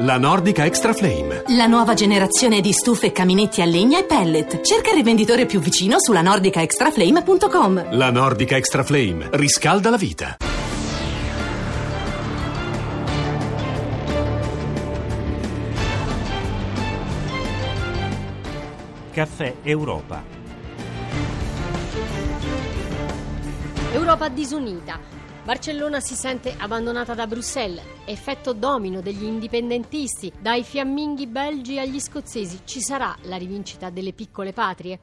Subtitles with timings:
[0.00, 1.42] La Nordica Extra Flame.
[1.56, 4.60] La nuova generazione di stufe, caminetti a legna e pellet.
[4.60, 7.96] Cerca il rivenditore più vicino sulla nordicaextraflame.com.
[7.96, 10.36] La Nordica Extra Flame riscalda la vita.
[19.10, 20.22] Caffè Europa.
[23.90, 25.17] Europa disunita.
[25.48, 27.82] Barcellona si sente abbandonata da Bruxelles.
[28.04, 30.30] Effetto domino degli indipendentisti.
[30.38, 32.60] Dai fiamminghi belgi agli scozzesi.
[32.64, 35.00] Ci sarà la rivincita delle piccole patrie?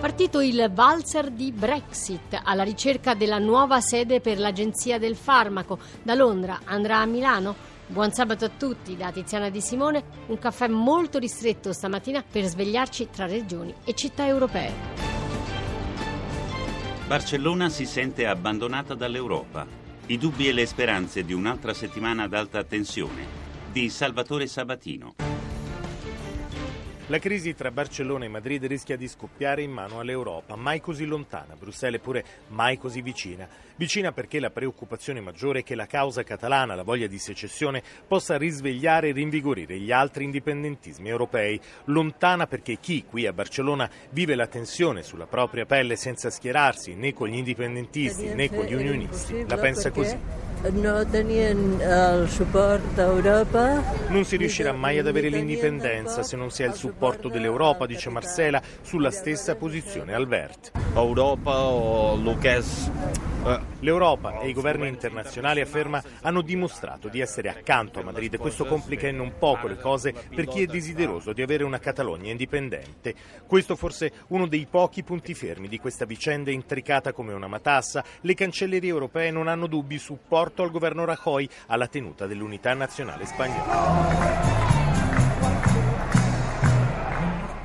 [0.00, 5.78] Partito il valzer di Brexit alla ricerca della nuova sede per l'Agenzia del Farmaco.
[6.02, 7.54] Da Londra andrà a Milano?
[7.88, 10.02] Buon sabato a tutti da Tiziana Di Simone.
[10.28, 15.13] Un caffè molto ristretto stamattina per svegliarci tra regioni e città europee.
[17.06, 19.66] Barcellona si sente abbandonata dall'Europa.
[20.06, 23.26] I dubbi e le speranze di un'altra settimana ad alta tensione.
[23.70, 25.23] Di Salvatore Sabatino.
[27.08, 31.54] La crisi tra Barcellona e Madrid rischia di scoppiare in mano all'Europa, mai così lontana,
[31.54, 33.46] Bruxelles pure mai così vicina.
[33.76, 38.38] Vicina perché la preoccupazione maggiore è che la causa catalana, la voglia di secessione, possa
[38.38, 41.60] risvegliare e rinvigorire gli altri indipendentismi europei.
[41.84, 47.12] Lontana perché chi qui a Barcellona vive la tensione sulla propria pelle senza schierarsi né
[47.12, 53.82] con gli indipendentisti né con gli unionisti, la pensa così no tenien il supporto d'Europa.
[54.08, 58.10] Non si riuscirà mai ad avere l'indipendenza se non si ha il supporto dell'Europa, dice
[58.10, 60.83] Marcela, sulla stessa posizione al Vert.
[60.94, 62.90] Europa o Lucas
[63.44, 68.38] eh, L'Europa e i governi internazionali, afferma, hanno dimostrato di essere accanto a Madrid e
[68.38, 72.30] questo complica in non poco le cose per chi è desideroso di avere una Catalogna
[72.30, 73.14] indipendente.
[73.46, 78.02] Questo forse uno dei pochi punti fermi di questa vicenda intricata come una matassa.
[78.22, 83.26] Le cancellerie europee non hanno dubbi su supporto al governo Rajoy alla tenuta dell'unità nazionale
[83.26, 84.73] spagnola.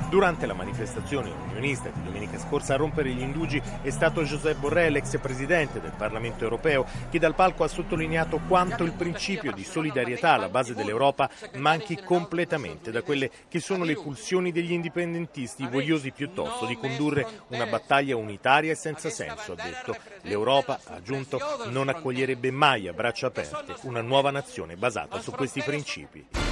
[0.10, 4.96] Durante la manifestazione unionista di domenica scorsa a rompere gli indugi è stato José Borrell,
[4.96, 10.34] ex presidente del Parlamento europeo, che dal palco ha sottolineato quanto il principio di solidarietà
[10.34, 16.66] alla base dell'Europa manchi completamente da quelle che sono le pulsioni degli indipendentisti, vogliosi piuttosto
[16.66, 19.96] di condurre una battaglia unitaria e senza senso, ha detto.
[20.22, 25.62] L'Europa, ha aggiunto, non accoglierebbe mai a braccia aperte una nuova nazione basata su questi
[25.62, 26.49] principi.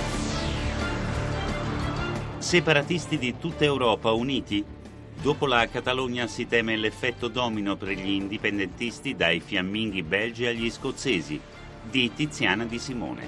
[2.48, 4.64] Separatisti di tutta Europa uniti?
[5.22, 11.38] Dopo la Catalogna si teme l'effetto domino per gli indipendentisti dai fiamminghi belgi agli scozzesi.
[11.92, 13.28] Di Tiziana Di Simone.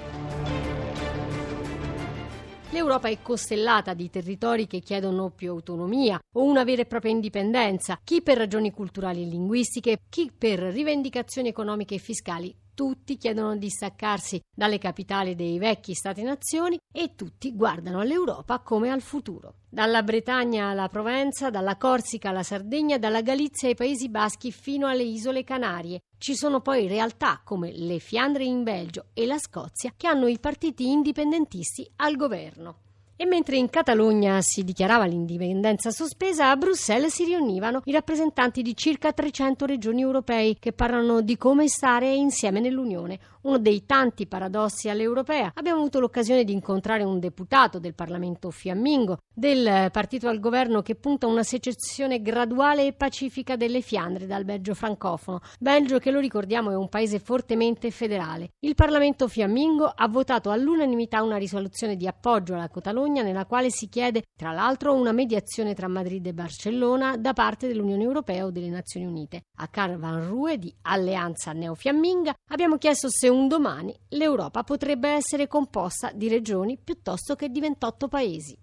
[2.70, 8.00] L'Europa è costellata di territori che chiedono più autonomia o una vera e propria indipendenza,
[8.02, 13.68] chi per ragioni culturali e linguistiche, chi per rivendicazioni economiche e fiscali tutti chiedono di
[13.68, 19.56] staccarsi dalle capitali dei vecchi Stati-nazioni e tutti guardano all'Europa come al futuro.
[19.68, 25.02] Dalla Bretagna alla Provenza, dalla Corsica alla Sardegna, dalla Galizia ai Paesi Baschi fino alle
[25.02, 26.00] isole Canarie.
[26.16, 30.38] Ci sono poi realtà come le Fiandre in Belgio e la Scozia che hanno i
[30.38, 32.76] partiti indipendentisti al governo.
[33.22, 38.74] E mentre in Catalogna si dichiarava l'indipendenza sospesa, a Bruxelles si riunivano i rappresentanti di
[38.74, 44.88] circa 300 regioni europei che parlano di come stare insieme nell'Unione, uno dei tanti paradossi
[44.88, 45.52] all'europea.
[45.54, 50.94] Abbiamo avuto l'occasione di incontrare un deputato del Parlamento fiammingo, del partito al governo che
[50.94, 55.40] punta a una secessione graduale e pacifica delle Fiandre dal Belgio francofono.
[55.58, 58.50] Belgio che lo ricordiamo è un paese fortemente federale.
[58.60, 63.88] Il Parlamento fiammingo ha votato all'unanimità una risoluzione di appoggio alla Catalogna nella quale si
[63.88, 68.68] chiede tra l'altro una mediazione tra Madrid e Barcellona da parte dell'Unione Europea o delle
[68.68, 69.44] Nazioni Unite.
[69.56, 75.46] A Carl Van Rue di Alleanza Neofiamminga abbiamo chiesto se un domani l'Europa potrebbe essere
[75.46, 78.56] composta di regioni piuttosto che di 28 paesi.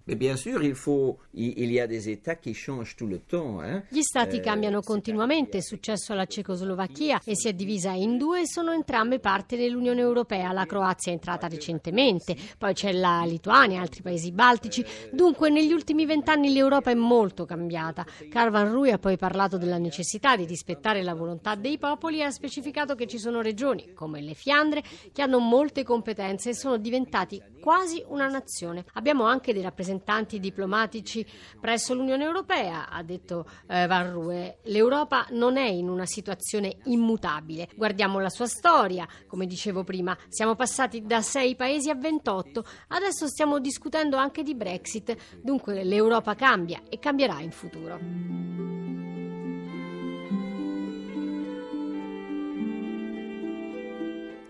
[3.90, 8.42] Gli stati euh, cambiano continuamente, è successo alla Cecoslovacchia e si è divisa in due
[8.42, 10.52] e sono entrambe parte dell'Unione Europea.
[10.52, 14.86] La Croazia è entrata recentemente, poi c'è la Lituania e altri paesi baltici.
[15.12, 18.06] Dunque negli ultimi vent'anni l'Europa è molto cambiata.
[18.30, 22.32] Carvan Rui ha poi parlato della necessità di rispettare la volontà dei popoli e ha
[22.32, 24.84] specificato che ci sono regioni come le Fiandre Fiandre
[25.14, 28.86] che hanno molte competenze e sono diventati quasi una nazione.
[28.94, 31.26] Abbiamo anche dei rappresentanti diplomatici
[31.60, 34.60] presso l'Unione Europea, ha detto eh, Van Rue.
[34.64, 37.70] L'Europa non è in una situazione immutabile.
[37.76, 43.28] Guardiamo la sua storia, come dicevo prima, siamo passati da 6 paesi a 28, adesso
[43.28, 49.07] stiamo discutendo anche di Brexit, dunque l'Europa cambia e cambierà in futuro.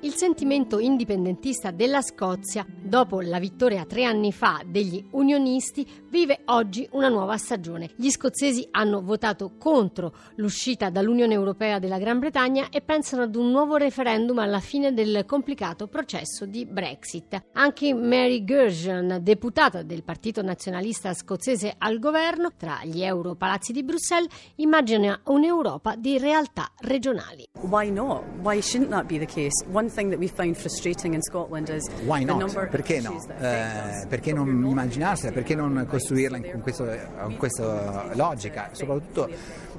[0.08, 6.88] Il sentimento indipendentista della Scozia, dopo la vittoria tre anni fa degli unionisti, vive oggi
[6.92, 7.92] una nuova stagione.
[7.96, 13.52] Gli scozzesi hanno votato contro l'uscita dall'Unione Europea della Gran Bretagna e pensano ad un
[13.52, 17.44] nuovo referendum alla fine del complicato processo di Brexit.
[17.54, 24.32] Anche Mary Gershon, deputata del Partito Nazionalista Scozzese al governo, tra gli europalazzi di Bruxelles,
[24.56, 27.46] immagina un'Europa di realtà regionali.
[27.62, 28.24] Why not?
[28.42, 29.66] Why shouldn't that be the case?
[29.72, 32.70] One thing that we found frustrating in Scotland is Why the not?
[32.78, 33.20] Perché no?
[33.40, 35.32] Eh, perché non immaginarsela?
[35.32, 36.86] Perché non costruirla in- con, questo-
[37.22, 38.70] con questa logica?
[38.74, 39.30] Soprattutto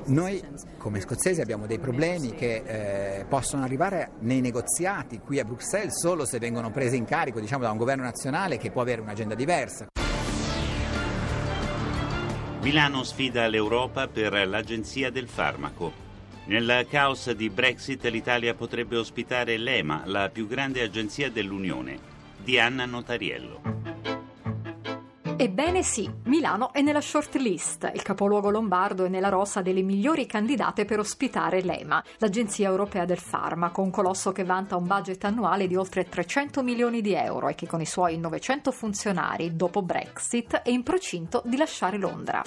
[0.07, 0.43] noi
[0.79, 2.63] come scozzesi abbiamo dei problemi che
[3.21, 7.63] eh, possono arrivare nei negoziati qui a Bruxelles solo se vengono presi in carico diciamo,
[7.63, 9.87] da un governo nazionale che può avere un'agenda diversa.
[12.63, 16.07] Milano sfida l'Europa per l'Agenzia del Farmaco.
[16.47, 22.08] Nel caos di Brexit l'Italia potrebbe ospitare l'EMA, la più grande agenzia dell'Unione.
[22.49, 23.61] Di Anna Notariello.
[25.37, 27.91] Ebbene sì, Milano è nella shortlist.
[27.93, 33.19] Il capoluogo lombardo è nella rosa delle migliori candidate per ospitare l'EMA, l'Agenzia Europea del
[33.19, 37.55] Farmaco, un colosso che vanta un budget annuale di oltre 300 milioni di euro e
[37.55, 42.43] che con i suoi 900 funzionari, dopo Brexit, è in procinto di lasciare Londra.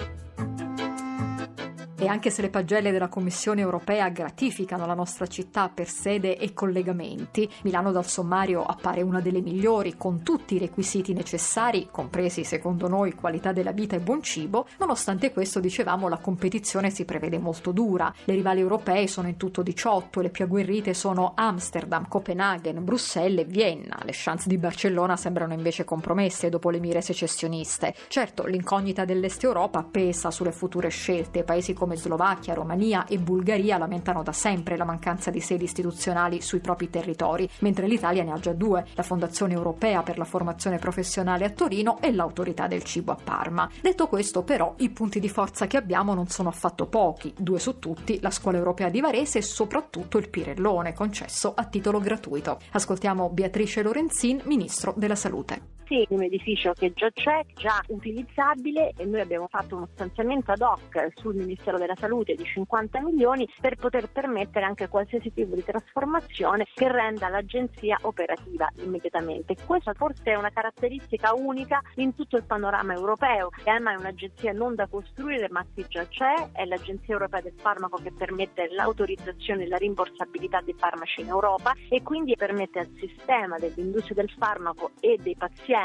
[2.02, 6.52] E anche se le pagelle della Commissione europea gratificano la nostra città per sede e
[6.52, 12.88] collegamenti, Milano dal sommario appare una delle migliori con tutti i requisiti necessari, compresi secondo
[12.88, 17.72] noi qualità della vita e buon cibo, nonostante questo dicevamo la competizione si prevede molto
[17.72, 18.12] dura.
[18.24, 23.46] Le rivali europee sono in tutto 18 e le più agguerrite sono Amsterdam, Copenaghen, Bruxelles
[23.46, 24.00] e Vienna.
[24.02, 27.94] Le chance di Barcellona sembrano invece compromesse dopo le mire secessioniste.
[28.08, 34.24] Certo, l'incognita dell'Est Europa pesa sulle future scelte, paesi come Slovacchia, Romania e Bulgaria lamentano
[34.24, 38.54] da sempre la mancanza di sedi istituzionali sui propri territori, mentre l'Italia ne ha già
[38.54, 43.18] due, la Fondazione Europea per la Formazione Professionale a Torino e l'Autorità del Cibo a
[43.22, 43.70] Parma.
[43.82, 47.80] Detto questo, però, i punti di forza che abbiamo non sono affatto pochi, due su
[47.80, 52.60] tutti, la Scuola Europea di Varese e soprattutto il Pirellone, concesso a titolo gratuito.
[52.72, 55.81] Ascoltiamo Beatrice Lorenzin, Ministro della Salute.
[55.92, 60.62] Sì, un edificio che già c'è, già utilizzabile e noi abbiamo fatto uno stanziamento ad
[60.62, 65.66] hoc sul Ministero della Salute di 50 milioni per poter permettere anche qualsiasi tipo di
[65.66, 69.58] trasformazione che renda l'agenzia operativa immediatamente.
[69.66, 73.50] Questa forse è una caratteristica unica in tutto il panorama europeo.
[73.66, 77.98] EMA è un'agenzia non da costruire ma che già c'è, è l'Agenzia Europea del Farmaco
[77.98, 83.58] che permette l'autorizzazione e la rimborsabilità dei farmaci in Europa e quindi permette al sistema
[83.58, 85.80] dell'industria del farmaco e dei pazienti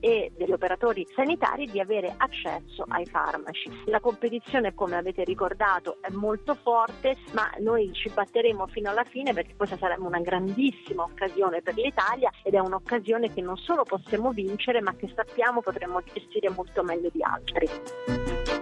[0.00, 3.70] e degli operatori sanitari di avere accesso ai farmaci.
[3.86, 9.32] La competizione, come avete ricordato, è molto forte, ma noi ci batteremo fino alla fine
[9.32, 14.30] perché questa sarà una grandissima occasione per l'Italia ed è un'occasione che non solo possiamo
[14.30, 18.59] vincere, ma che sappiamo potremo gestire molto meglio di altri.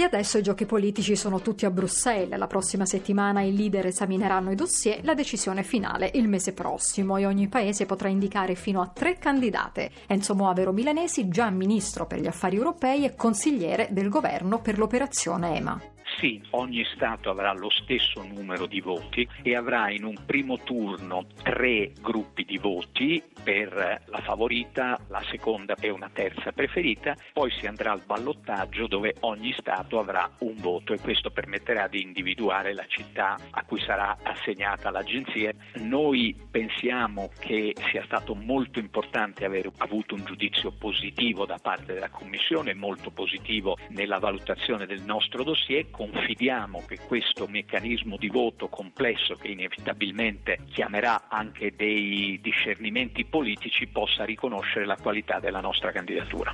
[0.00, 2.38] E adesso i giochi politici sono tutti a Bruxelles.
[2.38, 7.26] La prossima settimana i leader esamineranno i dossier, la decisione finale il mese prossimo e
[7.26, 9.90] ogni paese potrà indicare fino a tre candidate.
[10.06, 15.56] Enzo Moavero Milanesi, già ministro per gli affari europei e consigliere del governo per l'operazione
[15.56, 15.78] EMA.
[16.18, 21.26] Sì, ogni Stato avrà lo stesso numero di voti e avrà in un primo turno
[21.42, 27.66] tre gruppi di voti per la favorita, la seconda e una terza preferita, poi si
[27.66, 32.84] andrà al ballottaggio dove ogni Stato avrà un voto e questo permetterà di individuare la
[32.86, 35.52] città a cui sarà assegnata l'agenzia.
[35.76, 42.10] Noi pensiamo che sia stato molto importante aver avuto un giudizio positivo da parte della
[42.10, 49.34] Commissione, molto positivo nella valutazione del nostro dossier confidiamo che questo meccanismo di voto complesso
[49.34, 56.52] che inevitabilmente chiamerà anche dei discernimenti politici possa riconoscere la qualità della nostra candidatura.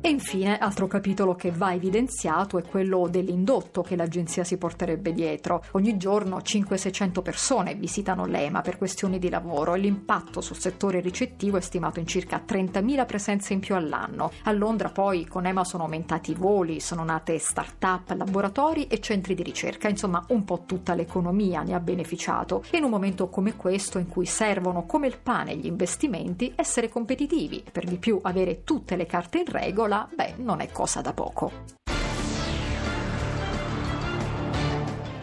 [0.00, 5.64] E infine, altro capitolo che va evidenziato è quello dell'indotto che l'agenzia si porterebbe dietro.
[5.72, 11.56] Ogni giorno 500-600 persone visitano l'EMA per questioni di lavoro e l'impatto sul settore ricettivo
[11.56, 14.30] è stimato in circa 30.000 presenze in più all'anno.
[14.44, 19.34] A Londra poi con EMA sono aumentati i voli, sono nate start-up, laboratori e centri
[19.34, 22.62] di ricerca, insomma un po' tutta l'economia ne ha beneficiato.
[22.70, 26.88] E in un momento come questo in cui servono come il pane gli investimenti, essere
[26.88, 31.12] competitivi, per di più avere tutte le carte in regola, beh, non è cosa da
[31.12, 31.76] poco.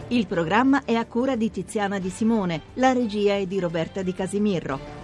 [0.08, 4.12] Il programma è a cura di Tiziana Di Simone, la regia è di Roberta Di
[4.12, 4.95] Casimirro.